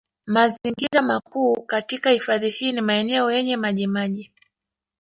Mazingira 0.25 1.01
makuu 1.01 1.61
katika 1.65 2.09
hifadhi 2.09 2.49
hii 2.49 2.71
ni 2.71 2.81
maeneo 2.81 3.31
yenye 3.31 3.57
maji 3.57 3.87
maji 3.87 4.31